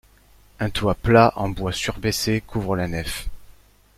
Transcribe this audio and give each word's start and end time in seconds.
Un 0.59 0.71
toit 0.71 0.95
plat 0.95 1.31
en 1.35 1.49
bois 1.49 1.71
surbaissé 1.73 2.41
couvre 2.47 2.75
la 2.75 2.87
nef. 2.87 3.29